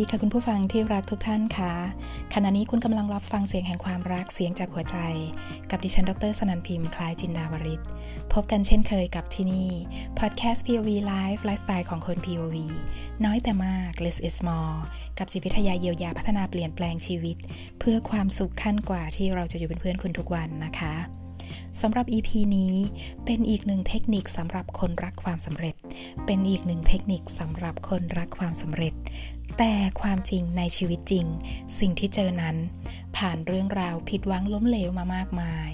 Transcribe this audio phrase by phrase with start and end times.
[0.00, 1.72] ดีค่ะคุณผู้ฟังที่รักทุกท่านค่ะ
[2.34, 4.96] ขณะนี้คุณกำลังรับฟังเสียงแห่งความรักเสียงจากหัวใจ
[5.70, 7.80] กับดิฉันดรสนันพิมพ์คล้ายจินดาวริศ
[8.32, 9.70] พบกันเช่นเคยกับที่นี่
[10.18, 12.56] พอดแคสต์ POV Life ไลฟ์สไตล์ของคน POV
[13.24, 14.76] น้อยแต่มาก less is more
[15.18, 17.36] กับจิตวิทยาเยียวยาพัฒนาเปลี่ยนแปลงชีวิต
[17.78, 21.17] เพื่อความสุขขั้นกว่าที่เราจะอยู่เป็นเพื่อนคุณทุกวันนะคะ
[21.80, 22.74] สำหรับ EP นี้
[23.24, 25.74] เป็นอีกหนึ่งเทคนิคสำหรับคนรักความสำเร็จ
[26.26, 28.94] เป็นอีกหนึ่งเทคนิคสำหรับคนรักความสำเร็จ
[29.58, 31.26] แต่ความจริงในชีวิตจริง
[31.78, 32.56] สิ่งที่เจอนั้น
[33.16, 35.70] ผ่านเรื่องราวผิดหวังล้มเหลวมามากมาย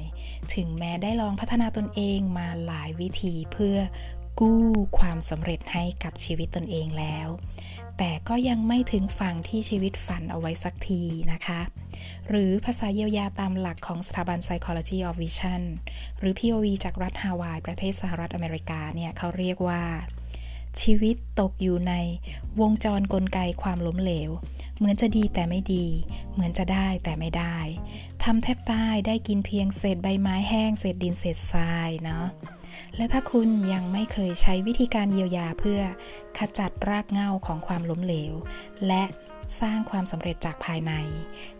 [0.54, 3.76] ถึงแม้ได้ลองพัฒนาตนเองมาหลายวิธีเพื่อ
[4.40, 4.64] กู้
[4.98, 7.28] ความสำเร็จให้กับชีวิตตนเองแล้ว
[7.98, 11.02] แต่ก็ยังไม่ถึงฝั่งที่ชีวิตฝันเอาไว้สักที
[11.32, 11.60] นะคะ
[12.28, 15.62] หรือภาษาเยียวยาตามหลักของสถาบัน Psychology of Vision
[16.18, 19.84] หรือ POV จากรัฐฮาวาย ประเทศสหรัฐอเมริกาเนี่ยเขาเรียกว่า
[20.80, 21.94] ชีวิตตกอยู่ใน
[22.60, 24.30] วงจรกลไกความล้มเหลว
[24.76, 25.86] เหมือนจะดีแต่ไม่ดี
[26.32, 27.56] เหมือนจะได้แต่ไม่ได้
[28.24, 32.26] ทำแทบตายได้กินเพียงเศษใบไม้แห้ง เศษดินเศษทรายเนาะ
[32.96, 35.80] และถ้าคุณยังไม่เคยใช้วิธีการเยียวยาเพื่อ
[36.38, 38.34] ขจัดรากเหง้าของความล้มเหลว
[38.86, 39.04] และ
[39.60, 40.92] สร้างความสำเร็จจากภายใน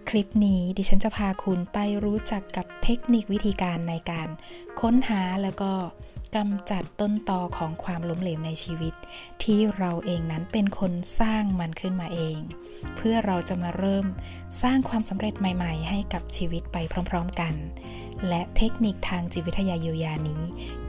[0.08, 4.28] คลิปนี้ดิฉันจะพาคุณไปรู้จักกับเทคนิควิธีการในการ
[4.80, 5.72] ค้นหาแล้วก็
[6.36, 8.94] กำจัดต้นตอของความล้มเหลวในชีวิต
[9.42, 12.38] ที่เราเองนั้นเป็นคนสร้างมันขึ้นมาเอง
[12.96, 14.06] เพื่อเราจะมาเริ่ม
[14.62, 16.76] สร้างความสำเร็จใหม่ ๆ ให้กับชีวิตไป
[17.10, 17.54] พร้อม ๆ กัน
[18.28, 20.42] และเทคนิคทางจิตวิทยาเยียวยานี้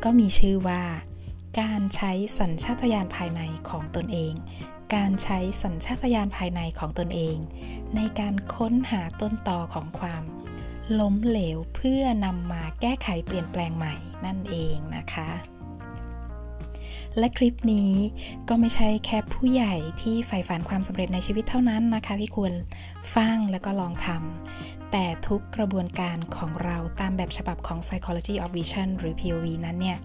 [0.04, 0.84] ก็มีชื่อว่า
[1.62, 4.34] การใช้สัญชาตญาณภายในของตนเอง
[4.96, 7.38] การใช้สัญชาตญาณภายในของตนเอง
[7.96, 10.24] ในการค้นหาต้นตอของความ
[11.00, 15.30] ล้มเหลวเพื่อนำมาแก้ไขเปลี่ยนแปลงใหม่นั่นเองนะคะ
[17.18, 17.94] และคลิปนี้
[18.50, 22.54] ก็ไม่ใช่แค่ผู้ใหญ่ที่ใฝ่ฝันความสำเร็จในชีวิตเท่านั้นนะคะ ที่ควร
[23.16, 30.00] ฟังแล้วก็ลองทำแต่ทุกกระบวนการของเราตามแบบฉบับของ Psychology of Vision หรือ POV นั้นเนี่ย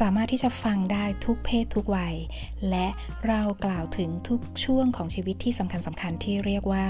[0.00, 2.14] สามารถที่จะฟังได้ทุกเพศทุกวัย
[2.70, 2.86] และ
[3.26, 6.86] เรากล่าวถึงทุกช่วงของชีวิตที่สำคัญสำคัญที่เรียกว่า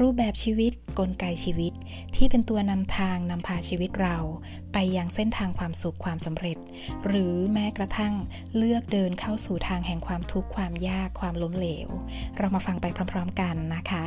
[0.00, 1.72] รูปแบบชีวิตกลไกชีวิต
[2.16, 4.16] ที่เป็นตัวนำทางนำพาชีวิตเรา
[4.72, 6.58] ไปยังเส้นทางความสุขความสำเร็จ
[7.06, 8.14] หรือแม้กระทั่ง
[8.56, 11.88] เลือกเดินเข้าสู่ทางแห่งความทุกข์ความยากความล้มเหลว
[12.38, 14.04] เรามาฟังไปพร้อมๆกันนะคะ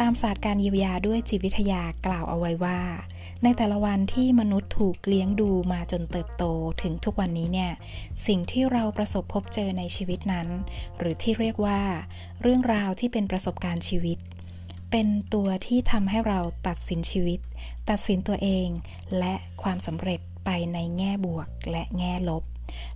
[0.00, 2.80] ตามศาสตร์การเยียวยาด้วยจิตวิทยากล่าวเอาไว้ว่า
[3.42, 6.44] ในแต่ละวันที่มนุษย์ถูกเลี้ยงดูมาจนเติบโต
[6.82, 7.72] ถึงทุกวันนี้เนี่ย
[8.26, 10.48] สิ่งที่เราประสบพบเจอในชีวิตนั้น
[10.98, 11.80] หรือที่เรียกว่า
[12.42, 14.18] เรื่องราวที่เป็นประสบการณ์ชีวิต
[14.90, 17.40] เป็นตัวที่ทำให้เราตัดสินชีวิต
[17.90, 18.68] ตัดสินตัวเอง
[19.18, 22.42] และความสำเร็จไปในแง่บวกและแง่ลบ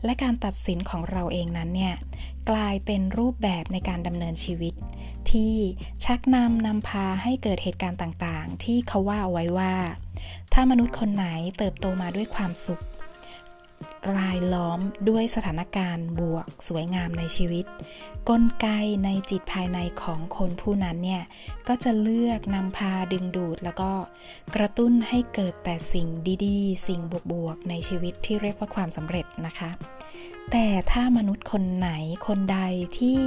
[0.05, 1.95] และการตัดสินของเราเองนั้นเนี่ย
[2.51, 4.75] กลายเป็นรูปแบบในการดำเนินชีวิต
[5.31, 5.55] ที่
[6.05, 9.75] ชักนำนำพาให้เกิดเหตุการณ์ต่างๆ ที่เขาว่าเอาไว้ว่า
[10.53, 11.27] ถ้ามนุษย์คนไหน
[11.59, 12.83] เติบโตมาด้วยความสุข
[14.17, 17.65] รายล้อมด้วยสถานการณ์บวกสวยงามในชีวิต
[18.29, 18.67] กลไก
[19.05, 21.23] ในจิตภายในของคนผู้นั้นเนี่ย
[21.69, 23.91] ก็จะเลือกนำพาดึงดูดแล้วก็
[24.55, 26.07] กระตุ้นให้เกิดแต่สิ่ง
[26.47, 27.01] ดีๆ สิ่ง
[27.33, 29.71] บวกๆในชีวิตที่เรียกว่าความสำเร็จนะคะ
[30.51, 31.91] แต่ถ้ามนุษย์คนไหน
[32.27, 32.59] คนใด
[32.99, 33.23] ที่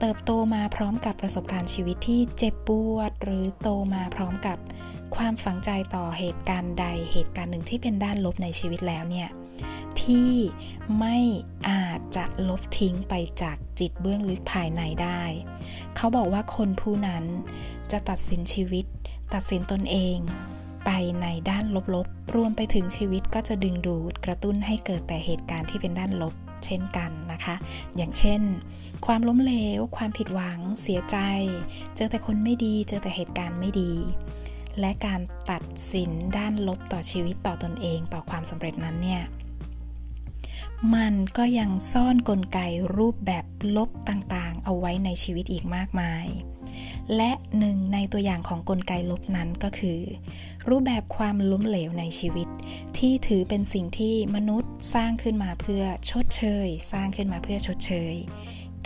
[0.00, 4.58] เติบโตมาพร้อมกับประสบการณ์ชีวิตที่เจ็บปวด หรือโตมาพร้อมกับ
[5.16, 9.28] ความฝังใจต่อเหตุการณ์ใดเหตุการณ์หนึ่งที่เป็นด้านลบในชีวิตแล้วเนี่ย
[10.02, 10.30] ที่
[10.98, 11.18] ไม่
[11.68, 15.22] อาจจะลบทิ้งไปจากจิตเบื้องลึกภายในได้
[15.96, 17.24] เขาบอกว่าคนผู้นั้น
[17.90, 18.84] จะตัดสินชีวิต
[19.34, 20.18] ตัดสินตนเอง
[20.86, 20.90] ไป
[21.22, 21.64] ในด้าน
[21.94, 26.34] ลบๆ รวมไปถึงชีวิตก็จะดึงดูดกระตุ้นให้เกิดแต่เหตุการณ์ที่เป็นด้านลบ
[26.64, 27.54] เช่นกันนะคะ
[27.96, 28.42] อย่างเช่น
[29.06, 31.16] ความล้มเหลว ความผิดหวัง เสียใจ
[31.96, 33.92] เจอแต่คนไม่ดี เจอแต่เหตุการณ์ไม่ดี
[34.80, 35.62] และการตัด
[35.92, 39.22] สินด้านลบต่อชีวิตต่อตอนเอง ต่อความสำเร็จนั้นเนี่ย
[40.94, 42.58] มันก็ยังซ่อนนกลไก
[42.96, 43.44] รูปแบบ
[43.76, 46.26] ลบต่างๆ เอาไว้ในชีวิตอีกมากมาย
[47.16, 50.00] และหนึ่งในตัวอย่างของกลไกลบนั้นก็คือ
[50.68, 52.48] รูปแบบความล้มเหลวในชีวิต
[52.98, 58.14] ที่ถือเป็นสิ่งที่มนุษย์สร้างขึ้นมาเพื่อชดเชย สร้างขึ้นมาเพื่อชดเชย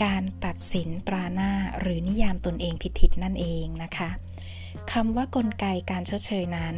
[0.03, 4.11] การตัดสินตราหน้าหรือนิยามตนเองผิดๆนั่นเองนะคะ
[4.93, 6.77] คำว่ากลไกการชดเชยนั้น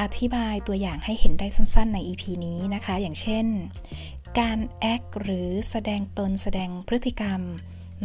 [0.00, 3.46] อธิบายตัวอย่างให้เห็นได้สั้นๆ ใน EP นี้นะคะ อย่างเช่น
[4.40, 7.40] การแอคหรือแสดงตนแสดงพฤติกรรม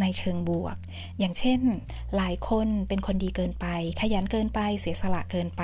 [0.02, 0.78] ในเชิงบวก
[1.20, 1.60] อย่างเช่น
[2.16, 3.68] หลายคนเป็นคนดีเกินไป
[4.02, 5.64] ขยันเกินไป เสียสละเกินไป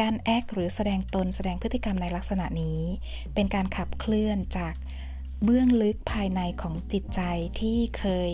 [0.00, 2.80] การแอคหรือแสดงตนแสดงพฤติกรรมในลักษณะนี้
[3.34, 4.74] เป็นการขับเคลื่อนจาก
[5.44, 7.20] เบื้องลึกภายในของจิตใจ
[7.60, 8.30] ที่เคย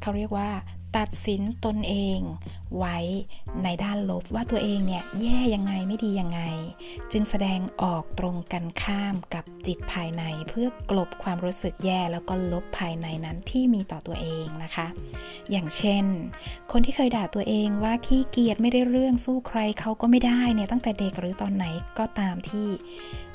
[0.00, 0.50] เขาเรียกว่า
[0.96, 2.20] ตัดสินตนเอง
[2.78, 2.98] ไว้
[3.64, 6.40] ในด้านลบว่าตัวเองเนี่ยแย่ยังไงไม่ดียังไง
[7.12, 14.86] จึงแสดงออกตรงกันข้ามกับจิตภายในเพื่อกลบความรู้สึกแย่แล้วก็ลบภายในนั้นที่มีต่อตัวเองนะคะ
[15.50, 16.04] อย่างเช่น
[16.72, 21.66] คนที่เคยด่าตัวเองว่าขี้เกียจไม่ได้เรื่องสู้ใครเขาก็ไม่ได้เนี่ยตั้งแต่เด็กหรือตอนไหน
[21.98, 22.68] ก็ตามที่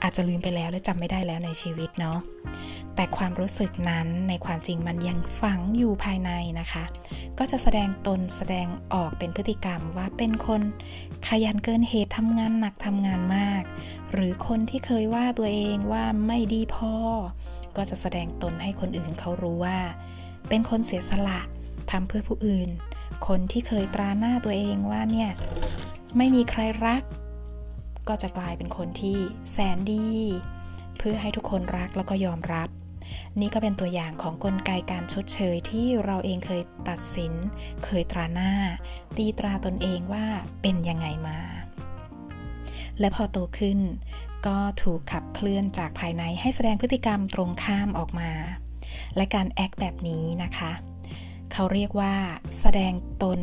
[0.03, 2.19] อาจจะลืมไปแล้วและจำไม่ได้แล้วในชีวิตเนาะ
[2.95, 6.83] แต่ความรู้สึกนั้นในความจริงมันยังฝังอยู่ภายในนะคะ
[7.37, 10.61] ก็จะแสดงตนแสดงออกเป็นพฤติกรรมว่าเป็นคน
[11.27, 13.63] ขยันเกินเหตุทำงานหนักทำงานมาก
[14.11, 16.93] หรือคนที่เคยว่าตัวเองว่าไม่ดีพอ
[17.75, 19.79] ก็จะแสดงตนให้คนอื่นเขารู้ว่า
[20.49, 21.39] เป็นคนเสียสละ
[21.91, 22.69] ทำเพื่อผู้อื่น
[23.27, 25.31] คนที่เคยตราหน้าตัวเองว่าเนี่ย
[26.17, 27.01] ไม่มีใครรัก
[28.09, 29.17] ก็จะกลายเป็นคนที่
[29.51, 30.07] แสนดี
[30.97, 32.69] เพื่อให้ทุกคนรักแล้วก็ยอมรับ
[33.39, 37.33] นี่ก็เป็นตัวอย่างของกลไกการชดเชยที่เราเองเคยตัดสิน
[37.85, 38.51] เคยตราหน้า
[39.17, 40.25] ตีตราตนเองว่า
[40.61, 41.39] เป็นยังไงมา
[42.99, 43.79] และพอโตขึ้น
[44.47, 48.31] ก็ถูกขับเคลื่อนจากภายในให้แสดงพฤติกรรมตรงข้ามออกมา
[49.15, 50.71] และการแอคแบบนี้นะคะ
[51.53, 52.13] เขาเรียกว่า
[52.59, 53.39] แสดงตน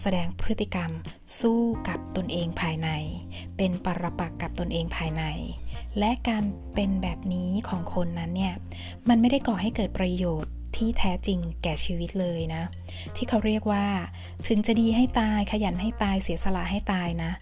[0.00, 0.90] แสดงพฤติกรรม
[1.38, 2.88] สู้กับตนเองภายใน
[3.56, 5.24] เป็นปรปักกับตนเองภายใน
[5.98, 6.44] และการ
[6.74, 8.54] เป็นแบบนี้ของคนนั้นเนี่ย
[9.08, 12.62] มันไม่ได้ก่อให้เกิดประโยชน์ที่แท้จริงแก่ชีวิตเลยนะ
[13.16, 13.86] ที่เขาเรียกว่า
[14.46, 17.32] ถึงจะดีให้ตายขยันให้ตายเสียสละให้ตายนะ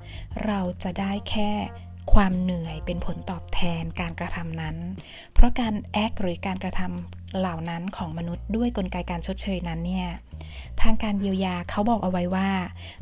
[0.46, 1.50] เราจะได้แค่
[2.12, 4.76] ความเหนื่อยเป็นผลตอบแทนการกระทำนั้น
[5.34, 10.08] เพราะการแอคหรือการกระทำเหล่านั้นของมนุษย์ด้วยกลไกการชดเชยนั้นเนี่ย
[10.82, 12.50] ทางการเยียวยาเขาบอกเอาไว้ว่า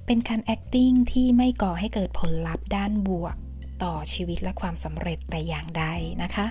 [0.06, 3.36] เป็นการ acting ที่ไม่ก่อให้เกิดผลลัพธ์ด้านบวก
[3.82, 5.84] ต่อชีวิตและความสำเร็จแต่อย่างใด
[6.22, 6.46] นะคะ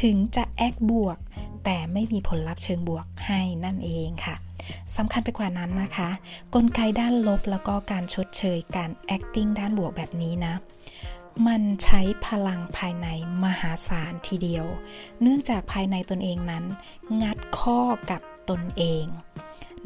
[0.00, 1.18] ถึงจะแอคบวก
[1.64, 4.36] แต่ไม่มีผลลัพธ์เชิงบวกให้นั่นเองค่ะ
[4.96, 6.10] สำคัญไปกว่านั้นนะคะ
[6.54, 10.54] กลไกด้านลบแล้วก็การชดเชยการ acting ด้านบวกแบบนี้นะ
[11.46, 13.08] มันใช้พลังภายใน
[13.44, 14.66] มหาศาลทีเดียว
[15.22, 16.64] เนื่องจากภายในตนเองนั้น
[17.22, 19.04] งัดข้อกับตนเอง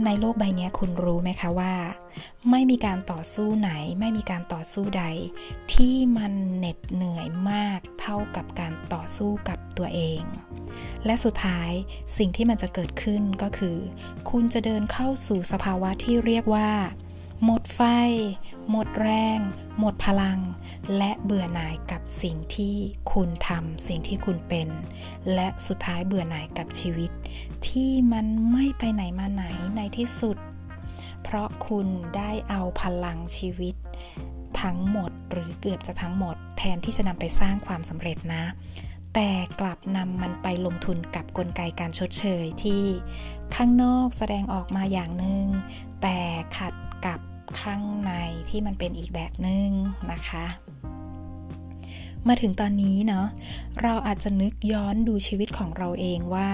[0.05, 1.75] ในโลกใบนี้คุณรู้ไหมคะว่า
[2.51, 5.05] ไม่มีการต่อสู้ไหน ไม่มีการต่อสู้ใด
[5.75, 10.23] ที่มันเหน็ดเหนื่อยมากเท่ากับการต่อสู้กับตัวเอง
[11.05, 11.71] และสุดท้าย
[12.19, 13.77] สิ่งที่มันจะเกิดขึ้นก็คือ
[14.31, 16.71] คุณจะเดินเข้าสู่สภาวะที่เรียกว่า
[17.45, 17.81] หมดไฟ
[18.71, 19.39] หมดแรง
[19.79, 20.41] หมดพลัง
[20.97, 22.77] และเบื่อหน่ายกับสิ่งที่
[23.13, 24.69] คุณทำสิ่งที่คุณเป็น
[25.35, 27.11] และสุดท้ายเบื่อหน่ายกับชีวิต
[27.69, 29.45] ที่มันไม่ไปไหนมาไหน
[29.77, 30.37] ในที่สุด
[31.23, 31.87] เพราะคุณ
[32.17, 33.75] ได้เอาพลังชีวิต
[34.63, 38.45] ทั้งหมดหรือเกือบจะทั้งหมด แทนที่จะนำไปสร้างความสำเร็จนะ
[39.15, 39.31] แต่
[39.61, 42.83] กลับนำมันไปลงทุนกับกลไกการชดเชยที่
[43.55, 45.47] ข้างนอกแสดงออกมาอย่างหนึง่ง
[46.03, 46.19] แต่
[46.57, 46.75] ขัด
[47.07, 47.19] กับ
[47.61, 48.13] ข้างใน
[48.51, 49.69] ที่มันเป็นอีกแบบหนึ่ง
[50.13, 50.47] นะคะ
[52.29, 53.27] มาถึงตอนนี้เนาะ
[53.83, 56.51] เราอาจจะนึกย้อนดูชีวิตของเราเองว่า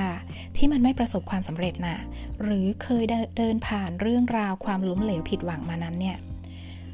[0.56, 1.99] ที่มันไม่ประสบความสำเร็จนะ่ะ
[2.43, 3.05] หรือเคย
[3.37, 6.17] เดินผ่านเรื่องราวความล้มเหลวผิดหวังมานั้นเนี่ย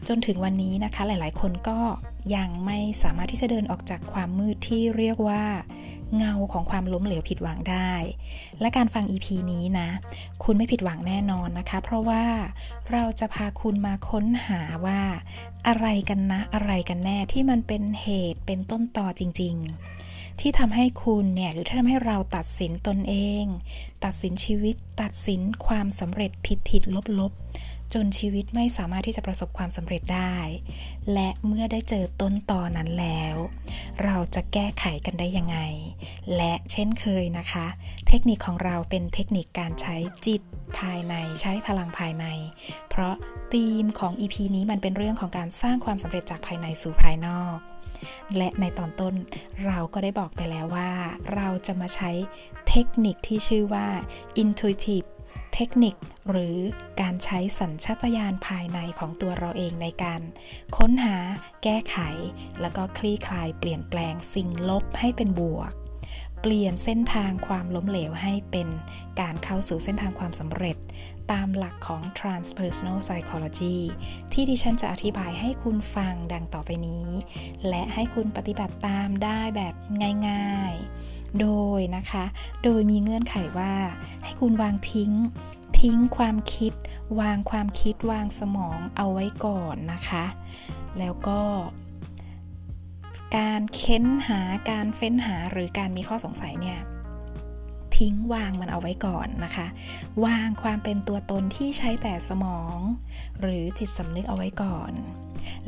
[0.08, 1.79] จนถึงวันนี้นะคะหลายๆ คนก็
[2.37, 5.44] ยังไม่สามารถที่จะเดินออกจากความมืดที่เรียกว่า
[6.17, 7.93] เงาของความล้มเหลวผิดหวังได้
[8.61, 9.89] และการฟัง EP นี้นะ
[10.44, 12.24] คุณไม่ผิดหวังแน่นอนนะคะ เพราะว่า
[12.93, 15.00] เราจะพาคุณมาค้นหาว่า
[15.67, 19.56] อะไรกันนะอะไรกันแน่ที่มันเป็นเหตุเป็นต้นต่อจริง
[19.98, 23.44] ๆ ที่ทำให้คุณเนี่ยหรือทำให้เราตัดสินตนเอง
[24.05, 27.32] ตัดสินชีวิต ตัดสินความสำเร็จผิดผิดลบลบ
[27.94, 30.35] จนชีวิตไม่สามารถที่จะประสบความสำเร็จได้
[31.13, 33.35] และเมื่อได้เจอต้นตอนั้นแล้ว
[34.05, 35.59] เราจะแก้ไขกันได้ยังไง
[36.37, 37.67] และเช่นเคยนะคะ
[38.09, 40.43] เทคนิคของเราเป็นเทคนิคการใช้จิต
[40.79, 42.27] ภายในใช้พลังภายใน
[42.91, 43.15] เพราะ
[43.53, 47.56] ธีมของ EP นี้มันเป็นเรื่องของการสร้างความสำเร็จจากภายในสู่ภายนอก
[48.37, 49.15] และในตอนต้น
[49.67, 50.91] เราก็ได้บอกไปแล้วว่า
[51.35, 52.11] เราจะมาใช้
[52.69, 53.87] เทคนิคที่ชื่อว่า
[54.43, 55.09] intuitive
[55.54, 55.94] เทคนิค
[56.30, 56.56] หรือ
[57.00, 60.20] การใช้สัญชาตญาณภายในของตัวเราเองในการ
[60.76, 61.16] ค้นหา
[61.62, 61.96] แก้ไข
[62.60, 65.72] แล้วก็คลี่คลายเปลี่ยนแปลงสิ่งลบให้เป็นบวก
[66.40, 68.69] เปลี่ยนเส้นทางความล้มเหลวให้เป็น
[69.20, 70.76] การเข้าสู่เส้นทางความสำเร็จ
[71.32, 73.78] ตามหลักของ transpersonal psychology
[74.32, 77.08] ที่ดิฉันจะอธิบายให้คุณฟังดังต่อไปนี้
[77.69, 79.74] และให้คุณปฏิบัติตามได้แบบ
[80.28, 81.09] ง่าย ๆ
[81.41, 82.25] โดยนะคะ
[82.65, 83.75] โดยมีเงื่อนไขว่า
[84.25, 85.13] ให้คุณวางทิ้ง
[85.81, 86.72] ทิ้งความคิด
[87.20, 90.25] วางความคิดวางสมองเอาไว้ก่อนนะคะ
[90.99, 91.41] แล้วก็
[93.37, 96.79] การเค้นหาการเฟ้นหาหรือการมีข้อสงสัยเนี่ย
[97.96, 99.67] ทิ้งวางมันเอาไว้ก่อนนะคะ
[100.25, 102.79] วางความเป็นตัวตนที่ใช้แต่สมอง
[103.41, 104.93] หรือจิตสำนึกเอาไว้ก่อน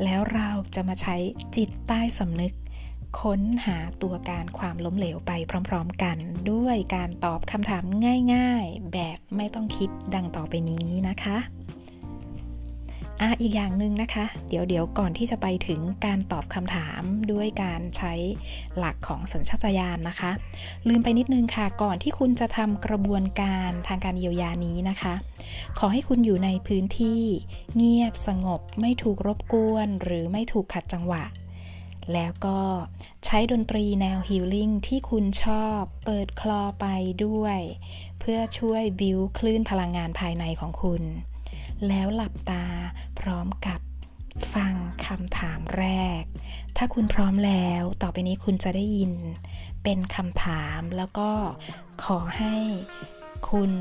[0.03, 1.15] แล้วเราจะมาใช้
[1.55, 2.53] จิตใต้สำนึก
[3.21, 5.31] ค้นหาตัวการความล้มเหลวไป
[5.69, 6.17] พร้อมๆกัน
[6.51, 7.83] ด้วยการตอบคำถาม
[8.33, 11.37] ง่ายๆ แบบไม่ต้องคิดดังต่อไปนี้นะคะ
[13.21, 17.01] อะอีกอย่างหนึ่งนะคะ เดี๋ยวเดี๋ยวก่อนที่จะไปถึงการตอบคำถาม
[17.31, 18.13] ด้วยการใช้
[18.77, 20.31] หลักของสัญชาตญาณนะคะ
[20.87, 25.13] ลืมไปนิดนึงค่ะ ก่อนที่คุณจะทำกระบวนการทางการเยียวยานี้นะคะ
[25.79, 27.21] ขอให้คุณอยู่ในพื้นที่
[27.75, 31.23] เงียบสงบ ไม่ถูกรบกวน หรือไม่ถูกขัดจังหวะ
[32.13, 32.59] แล้วก็
[33.25, 36.85] ใช้ดนตรีแนวฮิลลิ่งที่คุณชอบเปิดคลอไป
[37.25, 37.59] ด้วย
[38.19, 41.03] เพื่อช่วยบิวคลื่นพลังงานภายในของคุณ
[41.87, 42.65] แล้วหลับตา
[43.19, 43.79] พร้อมกับ
[44.53, 44.73] ฟัง
[45.07, 45.85] คำถามแร
[46.21, 46.23] ก
[46.77, 49.11] ถ้าคุณพร้อมแล้วต่อไปนี้คุณจะได้ยิน
[49.83, 51.29] เป็นคำถามแล้วก็
[52.03, 52.55] ขอให้
[53.49, 53.71] คุณ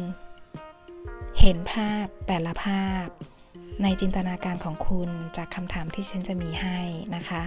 [1.41, 3.07] เห็นภาพแต่ละภาพ
[3.83, 6.79] ในจินตนาการของคุณจากคำถามที่ฉันจะมีให้
[7.17, 7.43] นะคะ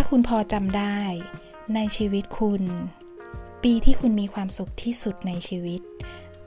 [0.00, 0.98] ถ้าคุณพอจำได้
[1.74, 2.62] ในชีวิตคุณ
[3.64, 5.80] ปีที่คุณมีความสุขที่สุดในชีวิต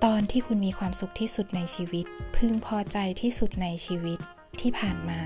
[0.03, 2.05] ตอนที่คุณมีความสุขที่สุดในชีวิต
[2.35, 4.19] พึงพอใจที่สุดในชีวิต
[4.59, 5.21] ที่ผ่านมา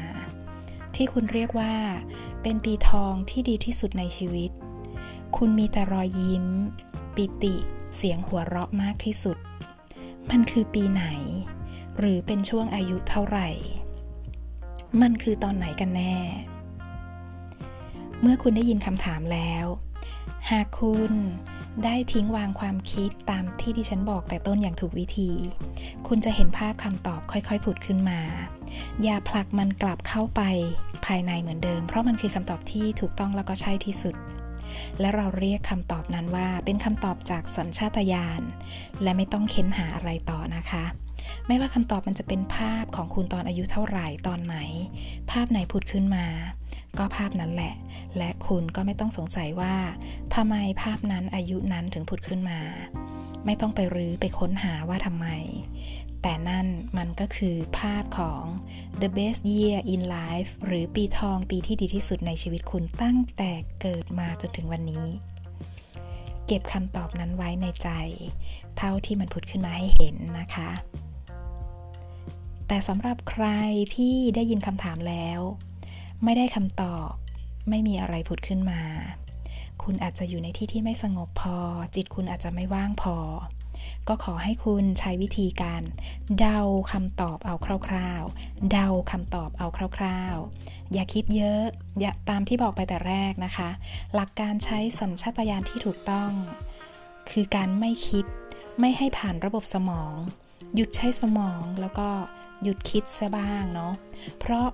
[0.95, 1.75] ที่คุณเรียกว่า
[2.41, 4.51] เป็นปีทองที่ดีที่สุดในชีวิต
[5.37, 6.45] คุณมีแต่รอยยิ้ม
[7.15, 7.55] ปิติ
[7.95, 9.37] เสียงหัวเราะมากที่สุด
[10.29, 11.05] มันคือปีไหน
[11.99, 13.49] หรือเป็นช่วงอายุเท่าไหร่
[15.01, 16.15] มันคือตอนไหนกันแน่
[18.21, 19.65] เมื่อคุณได้ยินคำถามแล้ว
[20.51, 21.13] หากคุณ
[21.83, 25.31] ได้ทิ้งวางความคิดตามที่ดิฉันบอกแต่ต้นอย่างถูกวิธี
[26.07, 28.21] คุณจะเห็นภาพคำตอบค่อยๆผุดขึ้นมา
[29.03, 30.41] อย่าผลักมันกลับเข้าไป
[31.05, 34.15] ภายในเหมือนเดิม เพราะมันคือคำตอบที่ถูกต้องแล้วก็ใช่ที่สุด
[34.99, 38.41] และเราเรียกคำตอบนั้นว่าเป็นคำตอบจากสัญชาตญาณ
[39.03, 40.83] และไม่ต้องเค้นหาอะไรต่อนะคะ
[41.47, 44.57] ไม่ว่าคำตอบมันจะเป็นภาพของคุณตอนอายุเท่าไหร่ตอนไหน
[45.31, 46.25] ภาพไหนผุดขึ้นมา
[46.99, 47.73] ก็ภาพนั้นแหละ
[48.17, 49.75] และคุณก็ไม่ต้องสงสัยว่า
[50.35, 52.59] ทำไมภาพนั้นอายุนั้นถึงผุดขึ้นมา
[53.45, 55.27] ไม่ต้องไปรื้อไปค้นหาว่าทำไม
[56.21, 58.43] แต่นั่นมันก็คือภาพของ
[59.01, 65.05] the best year in life หรือปีทองปีที่ดีที่สุดในชีวิตคุณตั้งแต่เกิดมาจนถึงวันนี้
[66.47, 67.89] เก็บคำตอบนั้นไว้ในใจ
[68.77, 70.69] เท่าที่มันผุดขึ้นมาให้เห็นนะคะ
[72.67, 73.47] แต่สำหรับใคร
[73.95, 75.39] ที่ได้ยินคำถามแล้ว
[76.23, 77.09] ไม่ได้คำตอบ
[77.69, 78.81] ไม่มีอะไรผุดขึ้นมา
[79.83, 81.57] คุณอาจจะอยู่ในที่ที่ไม่สงบพอ
[81.95, 83.15] จิตคุณอาจจะไม่ว่างพอ
[84.07, 85.81] ก็ขอให้คุณใช้วิธีการ
[86.39, 86.59] เดา
[86.91, 87.55] คำตอบเอา
[87.87, 89.67] คร่าวๆ เดาคำตอบเอา
[89.97, 91.63] คร่าวๆ อย่าคิดเยอะ
[91.99, 93.69] อย่าตามที่บอกไปแต่แรกนะคะ
[94.15, 96.31] หลักการใช้สัญชาตญาณที่ถูกต้อง
[97.29, 98.25] คือการไม่คิด
[98.79, 100.13] ไม่ให้ผ่านระบบสมอง
[100.75, 102.07] หยุดใช้สมองแล้วก็
[102.63, 103.93] หยุดคิดซะบ้างเนาะ
[104.39, 104.67] เพราะ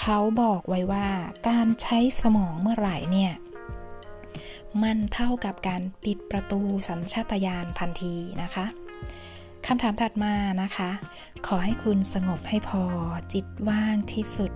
[0.00, 1.08] เขาบอกไว้ว่า
[1.48, 3.32] การใช้สมองเมื่อไหร่เนี่ย
[4.82, 8.66] มันเท่ากับการปิดประตูสัญชาตญาณทันทีนะคะ
[9.66, 10.90] คำถามถัดมานะคะ
[11.46, 12.82] ขอให้คุณสงบให้พอ
[13.32, 14.52] จิตว่างที่สุด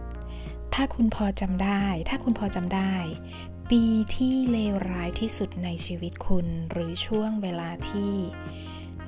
[0.75, 2.95] ถ้าคุณพอจำได้ ถ้าคุณพอจำได้
[3.71, 3.85] ปี
[4.17, 8.13] ที่เลวร้ายที่สุดในชีวิตคุณ หรือช่วงเวลาที่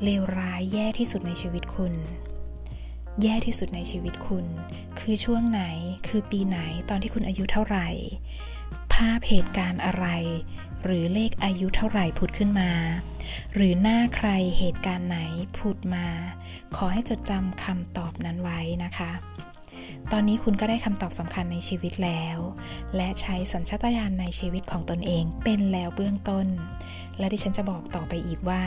[0.03, 1.95] เลวร้ายแย่ที่สุดในชีวิตคุณ
[3.23, 4.47] แย่ที่สุดในชีวิตคุณ
[4.99, 5.63] คือช่วงไหน
[6.09, 6.59] คือปีไหน
[6.91, 7.89] ตอนที่คุณอายุเท่าไหร่
[8.95, 10.07] ภาพเหตุการณ์อะไร
[10.85, 12.73] หรือเลขอายุเท่าไหร่ผุดขึ้นมา
[13.55, 15.19] หรือหน้าใครเหตุการณ์ไหน
[15.59, 16.07] ผุดมา
[16.77, 19.13] ขอให้จดจำคำตอบนั้นไว้นะคะ
[20.13, 22.39] ตอนนี้คุณก็ได้คำตอบสำคัญในชีวิตแล้ว
[22.97, 26.47] และใช้สัญชาตญาณในชีวิตของตนเองเป็นแล้วเบื้องต้น
[27.19, 28.63] และดิฉันจะบอกต่อไปอีกว่า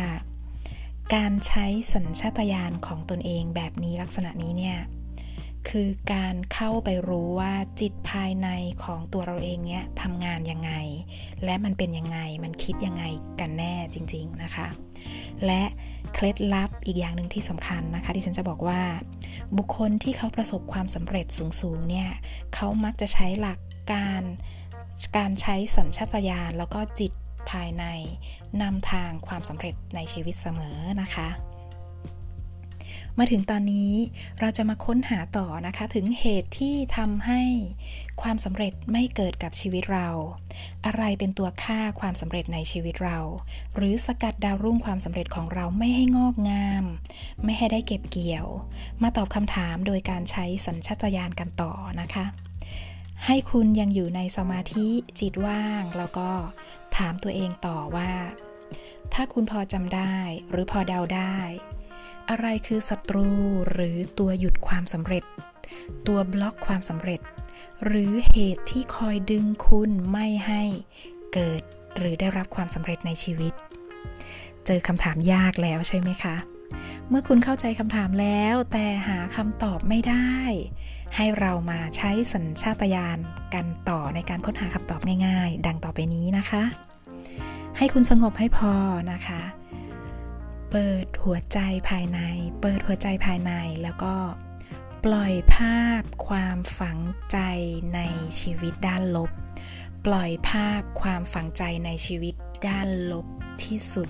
[1.16, 4.78] การใช้สัญชาตญาณของตนเองแบบนี้ลักษณะนี้เนี่ย
[5.70, 8.48] คือการเข้าไปรู้ว่าจิตภายใน
[8.84, 10.72] ของตัวเราเองเนี่ยทำงานยังไง
[11.44, 13.04] และมันเป็นยังไงมันคิดยังไง
[13.39, 14.68] กันแน่จริง ๆนะคะ
[15.46, 15.63] และ
[16.13, 18.82] เคล็ดลับอีกอย่างหนึ่งที่สำคัญนะคะที่ฉันจะบอกว่า
[19.58, 21.25] บุคคลที่เขาประสบความสำเร็จ
[21.62, 22.10] สูงๆเนี่ย
[22.56, 23.60] เขามักจะใช้หลัก
[23.94, 24.24] การ
[25.18, 27.12] การใช้สัญชาตญาณแล้วก็จิต
[27.51, 27.86] ภายใน
[28.62, 31.29] นำทางความสำเร็จในชีวิตเสมอนะคะ
[33.18, 33.94] มาถึงตอนนี้
[34.39, 37.41] เราจะมาค้นหาต่อนะคะ ถึงเหตุที่ทำให้
[38.22, 40.10] ความสำเร็จไม่เกิดกับชีวิตเรา
[40.86, 43.20] อะไรเป็นตัวค่าความสำเร็จในชีวิตเรา
[43.75, 46.86] หรือสกัดดาวรุ่งความสำเร็จของเราไม่ให้งอกงาม
[47.44, 48.48] ไม่ให้ได้เก็บเกี่ยว
[49.01, 52.25] มาตอบคำถามโดยการใช้สัญชาตญาณกันต่อนะคะ
[53.25, 54.88] ให้คุณยังอยู่ในสมาธิ
[55.20, 56.29] จิตว่าง แล้วก็
[56.98, 58.12] ถามตัวเองต่อว่า
[59.13, 60.15] ถ้าคุณพอจำได้
[60.51, 61.38] หรือพอเดาได้
[62.29, 63.29] อะไรคือศัตรู
[63.72, 65.24] หรือตัวหยุดความสำเร็จ
[66.08, 67.22] ตัวบล็อกความสำเร็จ
[67.86, 70.63] หรือเหตุที่คอยดึงคุณไม่ให้
[71.34, 71.62] เกิด
[71.98, 73.53] หรือได้รับความสำเร็จในชีวิต
[74.65, 76.36] เจอคำถามยากแล้วใช่ไหมคะ
[77.09, 80.31] เมื่อคุณเข้าใจคำถามแล้วแต่หาคำตอบไม่ได้
[81.15, 83.17] ให้เรามาใช้สัญชาตญาณ
[83.53, 86.63] กันต่อในการค้นหาคำตอบง่าย ๆ ดังต่อไปนี้นะคะ
[87.77, 88.73] ให้คุณสงบให้พอ
[89.11, 89.41] นะคะ
[90.71, 91.59] เปิดหัวใจ
[91.89, 92.19] ภายใน
[92.61, 94.15] เปิดหัวใจภายในแล้วก็
[95.05, 96.99] ปล่อยภาพความฝัง
[97.31, 97.38] ใจ
[97.95, 97.99] ใน
[98.39, 99.31] ชีวิตด้านลบ
[100.05, 102.33] ปล่อยภาพความฝังใจในชีวิต
[102.67, 103.25] ด้านลบ
[103.63, 104.09] ที่สุด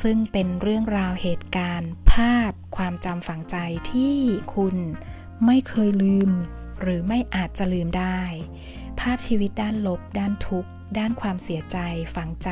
[0.00, 3.56] ซึ่งเป็นเรื่องราวเหตุการณ์ ภาพความจำฝังใจ
[3.92, 4.16] ที่
[4.54, 4.76] คุณ
[5.46, 6.30] ไม่เคยลืม
[6.80, 8.20] หรือไม่อาจจะลืมได้
[9.00, 11.78] ภาพชีวิตด้านลบ ด้านทุกข์ ด้านความเสียใจ
[12.14, 12.50] ฝังใจ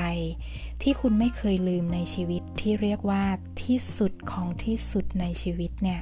[0.82, 3.24] ที่คุณไม่เคยลืมในชีวิตที่เรียกว่า
[3.62, 6.00] ที่สุดของที่สุดในชีวิตเนี่ย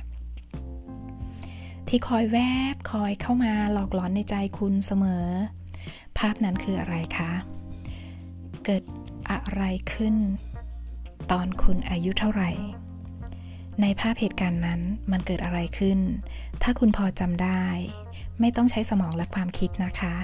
[1.89, 2.39] ที่คอยแว
[2.75, 5.27] บคอยเข้ามาหลอกหลอนในใจคุณเสมอ
[6.19, 7.33] ภาพนั้นคืออะไรคะ
[8.65, 8.83] เกิด
[9.31, 10.15] อะไรขึ้น
[11.33, 12.51] ตอนคุณอายุเท่าไหร่
[13.81, 14.81] ในภาพเหตุการณ์นั้น
[15.13, 15.99] มันเกิดอะไรขึ้น
[16.63, 17.65] ถ้าคุณพอจำได้
[18.41, 20.17] ไม่ต้องใช้สมองและความคิดนะคะ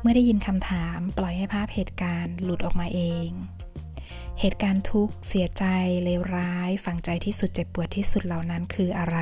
[0.00, 3.28] เมื่อได้ยินคำถามปล่อยให้ภาพเหตุการณ์หลุดออกมาเอง
[4.40, 5.64] เหตุการณ์ทุกข์เสียใจ
[6.04, 9.18] เลวร้าย ฝังใจที่สุดเจ็บปวดที่สุดเหล่านั้นคืออะไร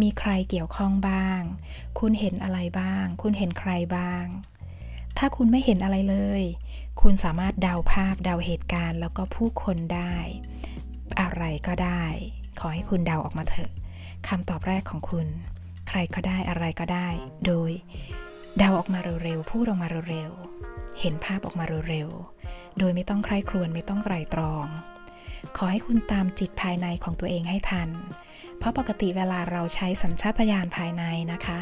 [0.00, 1.40] มีใครเกี่ยวข้องบ้าง
[1.98, 4.24] คุณเห็นอะไรบ้าง คุณเห็นใครบ้าง
[5.18, 6.42] ถ้าคุณไม่เห็นอะไรเลย
[7.00, 10.14] คุณสามารถเดาภาพเดาเหตุการณ์ แล้วก็ผู้คนได้
[11.20, 12.04] อะไรก็ได้
[12.60, 13.70] ขอให้คุณเดาออกมาเถอะ
[14.28, 15.26] คำตอบแรกของคุณ
[15.88, 17.08] ใครก็ได้อะไรก็ได้
[17.46, 17.70] โดย
[18.58, 24.66] เดาออกมาเร็วๆพูดออกมาเร็วๆเห็นภาพออกมาเร็วๆโดยไม่ต้องใคร่ครวญไม่ต้องไตรตรอง
[25.56, 27.88] ขอให้คุณตามจิตภายในของตัวเองให้ทัน
[28.58, 31.58] เพราะปกติเวลาเราใช้สัญชาตญาณภายในนะคะ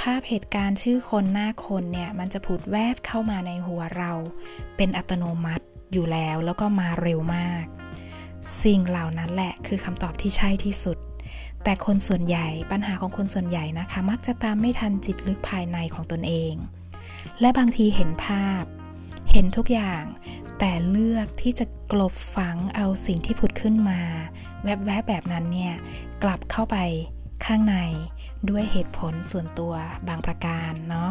[0.00, 4.12] ภาพเหตุการณ์ชื่อคนหน้าคนเนี่ยมันจะผุดแวบเข้ามาในหัวเรา
[4.76, 7.64] เป็นอัตโนมัติอยู่แล้วแล้วก็มาเร็วมาก
[8.62, 10.98] สิ่งเหล่านั้นแหละคือคำตอบที่ใช่ที่สุด
[11.64, 16.54] แต่คนส่วนใหญ่ปัญหาของคนส่วนใหญ่นะคะ มักจะตามไม่ทันจิตลึกภายในของตนเอง
[17.40, 18.64] และบางทีเห็นภาพ
[19.32, 20.04] เห็นทุกอย่าง
[20.58, 24.00] แต่เลือกที่จะกลบฝังเอาสิ่งที่ผุดขึ้นมา
[24.64, 25.74] แวบๆแบบนั้นเนี่ย
[26.22, 26.76] กลับเข้าไป
[27.44, 27.76] ข้างใน
[28.50, 29.74] ด้วยเหตุผลส่วนตัว
[30.08, 31.10] บางประการเนาะ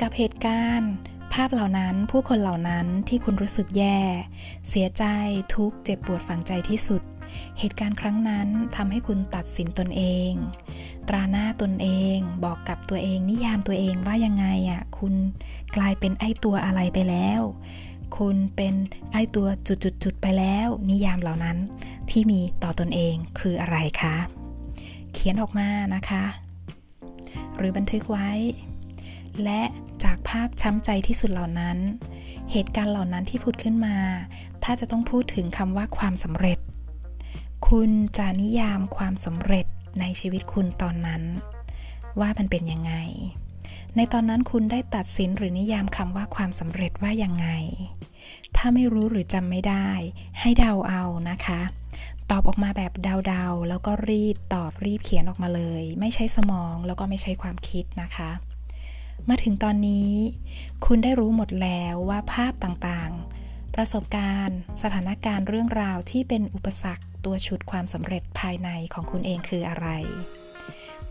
[0.00, 0.92] กับเหตุการณ์
[1.32, 3.98] ภาพเหล่านั้นผู้คนเหล่านั้นที่คุณรู้สึกแย่
[4.68, 5.04] เสียใจ
[5.54, 7.02] ทุกเจ็บปวดฝังใจที่สุด
[7.58, 10.32] เหตุการณ์ครั้งนั้นทำให้คุณตัดสินตนเอง
[11.08, 15.14] ตราหน้าตนเอง บอกกับตัวเอง นิยามตัวเองว่ายังไงอะ่ะ คุณ
[15.76, 17.40] กลายเป็นไอ้ตัวอะไรไปแล้ว
[18.18, 18.74] คุณเป็น
[19.12, 21.56] ไอ้ตัวจุดๆไปแล้ว นิยามเหล่านั้น
[22.10, 24.16] ที่มีต่อตนเองคืออะไรคะ
[25.12, 26.24] เขียนออกมานะคะ
[27.56, 28.30] หรือบันทึกไว้
[29.44, 29.62] และ
[30.04, 31.78] จากภาพช้ำใจที่สุดเหล่านั้น
[32.52, 33.96] เหตุการณ์เหล่านั้นที่พูดขึ้นมา
[34.64, 36.58] ถ้าจะต้องพูดถึงคำว่าความสำเร็จ
[37.64, 39.66] คุณจะนิยามความสำเร็จ
[40.00, 41.22] ในชีวิตคุณตอนนั้น
[42.20, 42.94] ว่ามันเป็นยังไง
[43.96, 47.48] ในตอนนั้นคุณได้ตัดสินหรือนิยามคำว่าความสำเร็จว่ายังไง
[48.56, 49.88] ถ้าไม่รู้หรือจำไม่ได้
[50.40, 51.60] ให้เดาเอานะคะ
[52.30, 58.30] ตอบออกมาแบบเดาๆ แล้วก็รีบตอบรีบเขียนออกมาเลย ไม่ใช้สมองแล้วก็ไม่ใช้ความคิดนะคะ
[59.28, 60.10] มาถึงตอนนี้
[60.86, 69.88] คุณได้รู้หมดแล้วว่าภาพต่างๆ ประสบการณ์ สถานการณ์เรื่องราวที่เป็นอุปสรรค ตัวชุดความสำเร็จภายในของคุณเองคืออะไร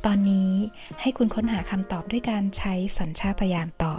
[0.05, 0.53] ตอนนี้
[1.01, 3.97] ให้คุณค้นหาคำตอบด้วยการใช้สัญชาตญาณต่อ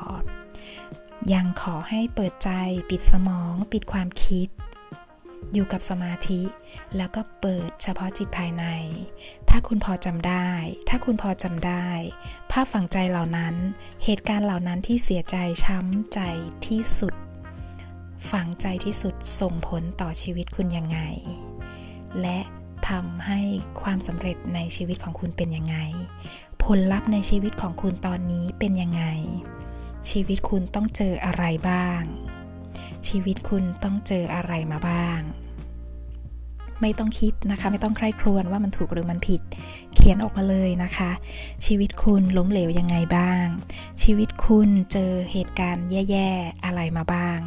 [1.32, 2.50] ยังขอให้เปิดใจ
[2.90, 4.48] ปิดสมอง ปิดความคิด
[5.52, 6.42] อยู่กับสมาธิ
[6.96, 8.64] แล้วก็เปิดเฉพาะจิตภายใน
[9.48, 10.50] ถ้าคุณพอจำได้
[10.88, 11.88] ถ้าคุณพอจำได้
[12.50, 13.54] ภาพฝังใจเหล่านั้น
[14.04, 16.20] เหตุการณ์เหล่านั้นที่เสียใจช้ำใจ
[16.66, 17.14] ที่สุด
[18.30, 21.00] ฝังใจที่สุดส่งผลต่อชีวิตคุณยังไง
[22.20, 22.38] และ
[22.88, 23.40] ทำให้
[23.82, 25.76] ความสำเร็จในชีวิตของคุณเป็นยังไง
[26.64, 29.04] ผลลัพธ์ในชีวิตของคุณตอนนี้เป็นยังไง
[30.10, 32.00] ชีวิตคุณต้องเจออะไรบ้าง
[33.08, 35.20] ชีวิตคุณต้องเจออะไรมาบ้าง
[36.82, 39.40] ไม่ต้องคิดนะคะ ไม่ต้องใคร่ครวญว่ามันถูกหรือมันผิด
[39.94, 41.10] เขียนออกมาเลยนะคะ
[41.64, 43.44] ชีวิตคุณล้มเหลวยังไงบ้าง
[44.02, 47.38] ชีวิตคุณเจอเหตุการณ์แย่ ๆ อะไรมาบ้าง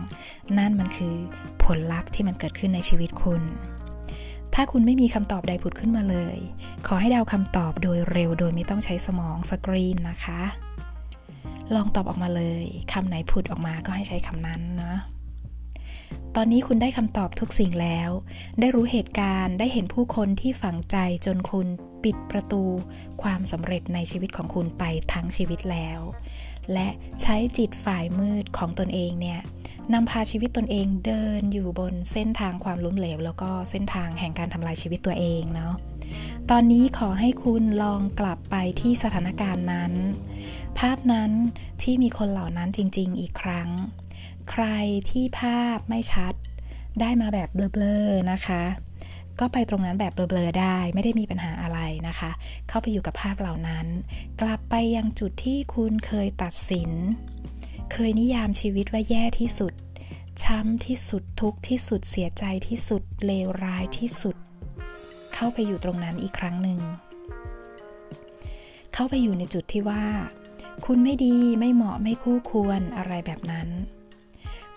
[0.57, 1.15] นั่นมันคือ
[1.63, 3.41] ผลลัพธ์ที่มันเกิดขึ้นในชีวิตคุณ
[4.55, 6.37] ถ้าคุณไม่มีคำตอบใดผุดขึ้นมาเลย
[6.87, 10.41] ขอให้เดาคำตอบโดยเร็วโดยไม่ต้องใช้สมองสกรีนนะคะ
[11.75, 14.93] ลองตอบออกมาเลยคำไหนผุดออกมาก็ให้ใช้คำนั้นนะ
[16.35, 18.09] ตอนนี้คุณได้คำตอบทุกสิ่งแล้ว
[18.59, 21.67] ได้รู้เหตุการณ์ ได้เห็นผู้คนที่ฝังใจจนคุณ
[22.03, 22.63] ปิดประตู
[23.21, 24.83] ความสำเร็จในชีวิตของคุณไป
[25.13, 25.99] ทั้งชีวิตแล้ว
[26.73, 26.87] และ
[27.21, 29.41] ใช้จิตฝ่ายมืดของตนเองเนี่ย
[29.93, 35.73] นำพาชีวิตตนเองเดินอยู่บนเส้นทางความล้มเหลว แล้วก็เส้นทางแห่งการทำลายชีวิตตัวเองเนาะ
[36.49, 39.93] ตอนนี้ขอให้คุณลองกลับไปที่สถานการณ์นั้น
[40.79, 41.31] ภาพนั้น
[41.81, 43.69] ที่มีคนเหล่านั้นจริง ๆ อีกครั้ง
[44.51, 44.65] ใคร
[45.09, 46.33] ที่ภาพไม่ชัด
[46.99, 48.63] ได้มาแบบเบลอๆนะคะ
[49.39, 52.31] ก็ไปตรงนั้นแบบเบลอๆได้ไม่ได้มีปัญหาอะไรนะคะ
[52.69, 53.85] เข้าไปอยู่กับภาพเหล่านั้น
[54.41, 56.91] กลับไปยังจุดที่คุณเคยตัดสิน
[57.91, 59.73] เคยนิยามชีวิตว่าแย่ที่สุด
[60.43, 64.35] ช้ำที่สุดทุกที่สุดเสียใจที่สุดเลวร้ายที่สุด
[65.33, 66.79] เข้าไปอยู่ตรงนั้นอีกครั้งหนึ่ง
[68.93, 70.05] เข้าไปอยู่ในจุดที่ว่า
[70.85, 73.67] คุณไม่ดีไม่เหมาะไม่คู่ควรอะไรแบบนั้น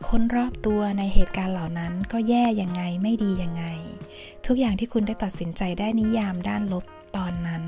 [0.08, 3.64] คนรอบตัวในเหตุการณ์เหล่านั้นก็แย่ยังไงไม่ดียังไง
[4.46, 6.84] ทุกอย่างที่คุณได้ตัดสินใจได้นิยามด้านลบ
[7.16, 7.62] ตอนนั้น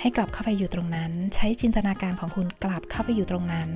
[0.00, 3.70] ให้กลับเข้าไปอยู่ตรงนั้น ใช้จินตนาการของคุณกลับเข้าไปอยู่ตรงนั้น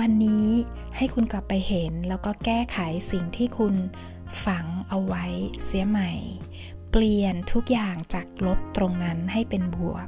[0.00, 0.48] วันนี้
[0.96, 2.78] ให้คุณกลับไปเห็นแล้วก็แก้ไข
[3.12, 3.74] สิ่งที่คุณ
[4.44, 5.24] ฝังเอาไว้
[5.64, 6.12] เสียใหม่
[6.90, 10.06] เปลี่ยนทุกอย่างจากลบตรงนั้นให้เป็นบวก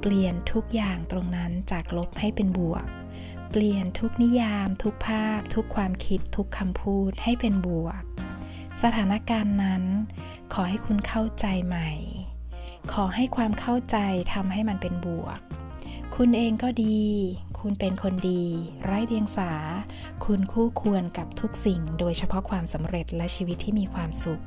[0.00, 2.86] เปลี่ยนทุกอย่างตรงนั้นจากลบให้เป็นบวก
[3.50, 8.02] เปลี่ยนทุกนิยาม ทุกภาพ ทุกความคิด ทุกคำพูดให้เป็นบวก
[8.82, 9.84] สถานการณ์นั้น
[10.52, 11.90] ขอให้คุณเข้าใจใหม่
[12.92, 13.96] ขอให้ความเข้าใจ
[14.32, 15.40] ทำให้มันเป็นบวก
[16.18, 16.98] คุณเองก็ดี
[17.58, 18.42] คุณเป็นคนดี
[18.84, 19.52] ไร้เดียงสา
[20.24, 24.42] คุณคู่ควรกับทุกสิ่ง โดยเฉพาะความสำเร็จและชีวิตที่มีความสุข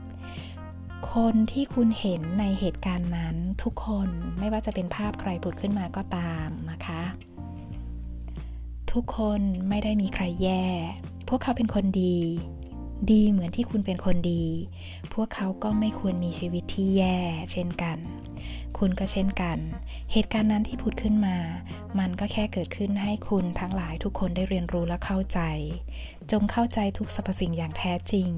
[1.13, 7.01] คนที่คุณเห็นในเหตุการณ์นั้นทุกคนไม่ว่าจะเป็นภาพใครผุดขึ้นมาก็ตามนะคะ
[8.91, 10.65] ทุกคนไม่ได้มีใครแย่
[11.29, 12.17] พวกเขาเป็นคนดี
[13.11, 14.45] ดีเหมือนที่คุณเป็นคนดี
[15.13, 17.17] พวกเขาก็ไม่ควรมีชีวิตที่แย่
[17.51, 17.97] เช่นกัน
[18.77, 19.57] คุณก็เช่นกัน
[20.11, 21.37] เหตุการณ์นั้นที่พูดขึ้นมา
[21.99, 25.39] มันก็แค่เกิดขึ้นให้คุณทั้งหลายทุกคนได้เรียนรู้และเข้าใจ
[26.31, 28.29] จงเข้าใจทุกสรรพสิ่งอย่างแท้จริง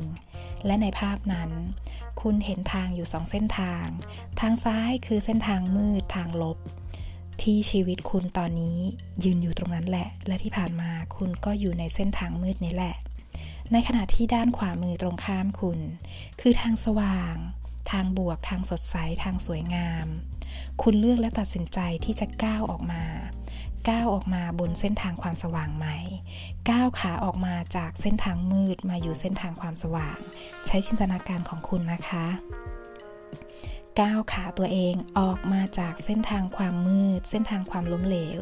[0.66, 1.52] และในภาพนั้น
[2.22, 3.86] คุณเห็นทางอยู่สองเส้นทาง
[4.40, 6.58] ทางซ้ายคือเส้นทางมืดทางลบ
[7.42, 8.78] ที่ชีวิตคุณตอนนี้
[9.24, 12.96] ยืนอยู่ตรงนั้นแหละ และที่ผ่านมาคุณก็อยู่ในเส้นทางมืดนี้แหละ
[13.74, 15.80] ในขณะที่ด้านขวามือตรงข้ามคุณ
[16.42, 17.36] คือทางสว่าง
[17.92, 20.08] ทางบวก ทางสดใส ทางสวยงาม
[20.82, 23.04] คุณเลือกและตัดสินใจที่จะก้าวออกมา
[23.90, 25.98] ก้าวออกมาบนเส้นทางความสว่างใหม่
[26.70, 30.18] ก้าวขาออกมาจากเส้นทางมืดมาอยู่เส้นทางความสว่าง
[30.68, 32.26] ใช้จินตนาการของคุณนะคะ
[34.02, 38.42] ก้าวขาตัวเองออกมาจากเส้นทางความมืด เส้นทางความล้มเหลว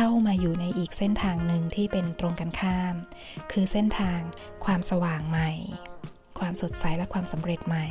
[0.00, 2.94] เข้ามาอยู่ในอีกเส้นทางหนึ่งที่เป็นตรงกันข้าม
[3.52, 4.20] คือเส้นทาง
[4.64, 5.50] ความสว่างใหม่
[6.38, 7.86] ความสดใสและความสำเร็จใหม่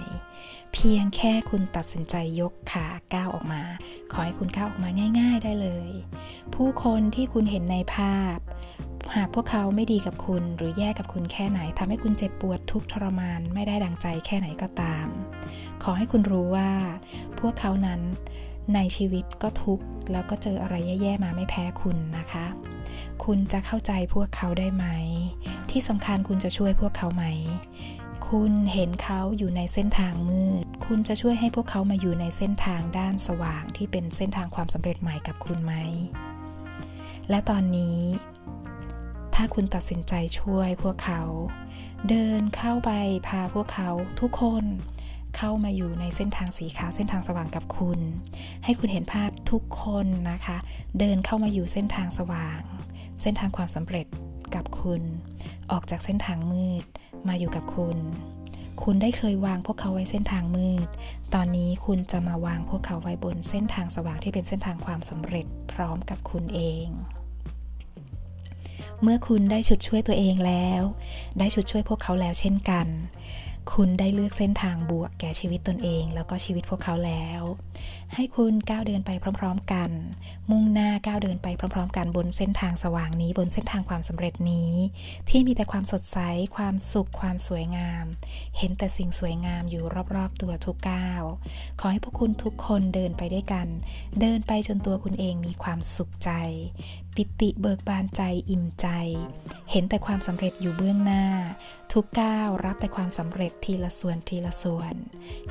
[0.74, 3.64] เพียงแค่คุณตัดสินใจยกขาก้าวออกมา
[4.12, 4.90] ขอให้คุณก้าวออกมา
[5.20, 5.90] ง่าย ๆ ได้เลย
[6.56, 8.38] ผู้คนที่คุณเห็นในภาพ
[9.16, 15.08] หากพวกเขาไม่ดีกับคุณหรือแย่กับคุณแค่ไหนทำให้คุณเจ็บปวดทุกทรมานไม่ได้ดังใจแค่ไหนก็ตาม
[15.84, 16.72] ขอให้คุณรู้ว่า
[17.40, 18.02] พวกเขานั้น
[18.74, 22.46] ในชีวิตก็ทุกข์แล้วก็เจออะไรแย่ๆมาไม่แพ้คุณนะคะ
[23.24, 24.86] คุณจะเข้าใจพวกเขาได้ไหม
[25.72, 27.26] ที่สำคัญคุณจะช่วยพวกเขาไหม
[28.30, 35.74] คุณเห็นเขาอยู่ในเส้นทางมืด คุณจะช่วยให้พวกเขามาอยู่ในเส้นทางด้านสว่างที่เป็นเส้นทางความสำเร็จใหม่กับคุณไหม
[37.30, 38.00] และตอนนี้
[39.36, 41.22] ถ้าคุณตัดสินใจช่วยพวกเขา
[42.10, 42.92] เดินเข้าไป
[43.28, 44.64] พาพวกเขาทุกคน
[45.36, 48.00] เข้ามาอยู่ในเส้นทางสีขาวเส้นทางสว่างกับคุณ
[48.64, 50.58] ให้คุณเห็นภาพทุกคนนะคะ
[51.00, 52.62] เดินเข้ามาอยู่เส้นทางสว่าง
[53.22, 54.08] เส้นทางความสำเร็จ
[54.56, 55.02] กับคุณ
[55.72, 56.84] ออกจากเส้นทางมืด
[57.28, 57.98] มาอยู่กับคุณ
[58.84, 60.88] คุณได้เคยวางพวกเขาไว้เส้นทางมืด
[61.34, 66.88] ตอนนี้คุณจะมาวางพวกเขาไว้บนเส้นทางสว่างที่เป็นเส้นทางความสำเร็จพร้อมกับคุณเอง
[69.02, 70.82] เมื่อคุณได้ชุดช่วยตัวเองแล้ว
[71.40, 72.88] ได้ชุดช่วยพวกเขาแล้วเช่นกัน
[73.74, 77.44] คุณได้เลือกเส้นทางบวกแก่ชีวิตตนเอง แล้วก็ชีวิตพวกเขาแล้ว
[78.16, 79.90] ให้คุณก้าวเดินไปพร้อม ๆ กัน
[80.52, 84.74] มุ่งหน้าก้าวเดินไปพร้อม ๆ กันบนเส้นทางสว่างนี้บนเส้นทางความสำเร็จนี้
[85.30, 86.18] ที่มีแต่ความสดใส
[86.58, 88.06] ความสุข ความสวยงาม
[88.58, 89.84] เห็นแต่สิ่งสวยงามอยู่
[90.16, 91.24] รอบๆ ตัวทุกก้าว
[91.80, 93.68] ขอให้พวกคุณทุกคนเดินไปด้วยกัน
[94.22, 96.32] เดินไปจนตัวคุณเองมีความสุขใจ
[97.16, 98.88] ปิติเบิกบานใจอิ่มใจ
[99.72, 101.26] เห็นแต่ความสำเร็จอยู่เบื้องหน้า
[101.94, 104.96] ทุกก้าวรับแต่ความสำเร็จทีละส่วนทีละส่วน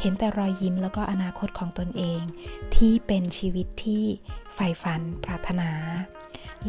[0.01, 2.21] เห็นแต่รอยยิ้มแล้วก็อนาคตของตนเอง
[2.77, 4.05] ที่เป็นชีวิตที่
[4.55, 5.71] ใฝ่ฝันปรารถนา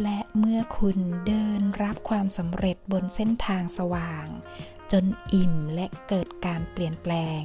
[0.03, 4.25] และเมื่อคุณเดินรับความสำเร็จบนเส้นทางสว่าง
[4.91, 7.43] จนอิ่มและเกิดการเปลี่ยนแปลง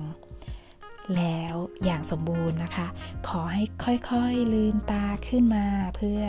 [1.16, 2.86] แล้วอย่างสมบูรณ์นะคะ
[3.28, 3.64] ขอให้
[4.10, 5.66] ค่อยๆลืมตาขึ้นมา
[5.96, 6.20] เพื่อ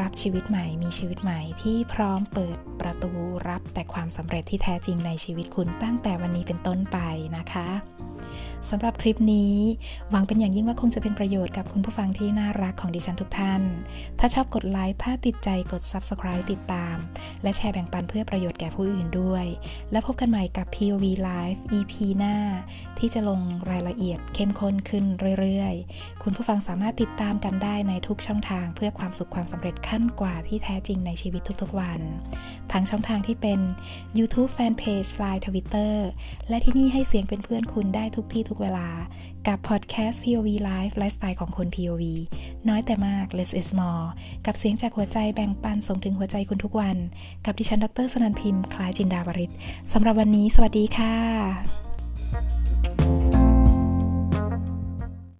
[0.00, 3.10] รับชีวิตใหม่มีชีวิตใหม่ที่พร้อมเปิดประตู
[3.48, 6.98] รับแต่ความสำเร็จที่แท้จริงในชีวิตคุณตั้งแต่วันนี้เป็นต้นไป
[7.36, 7.68] นะคะ
[8.70, 9.54] สำหรับคลิปนี้
[10.10, 13.62] หวังเป็นอย่างยิ่งว่าคงจะเป็นประโยชน์กับคุณผู้ฟังที่น่ารักของดิฉันทุกท่าน
[14.18, 16.96] ถ้าชอบกดไลค์ ถ้าติดใจกด Subscribe ติดตาม
[17.42, 19.46] และแชร์แบ่งปันเพื่อประโยชน์แก่ผู้อื่นด้วย
[19.90, 22.36] แล้วพบกันใหม่กับ POV Live EP หน้า
[22.98, 25.04] ที่จะลงรายละเอียดเข้มข้นขึ้น
[25.40, 32.00] เรื่อยๆ คุณผู้ฟังสามารถติดตามกันได้ในทุกช่องทาง เพื่อความสุขความสำเร็จขั้นกว่าที่แท้จริงในชีวิตทุกๆวัน
[32.72, 33.60] ทั้งช่องทางที่เป็น
[34.18, 35.94] YouTube Fanpage Line Twitter
[36.48, 38.88] และที่นี่ให้เสียงเป็นเพื่อนคุณได้ทุกที่ทุกเวลา
[39.46, 42.02] กับพอดแคสต์ POV Life ไลฟ์สไตล์ของคน POV
[42.68, 44.06] น้อยแต่มาก less is more
[44.46, 46.96] กับเสียงจากหัวใจแบ่งปันส่งถึงหัวใจคุณทุกวัน
[47.44, 49.50] กับดิฉันดรสนันพิมพ์คล้ายจินดาวริศ
[49.92, 51.79] สำหรับวันนี้ สวัสดีค่ะ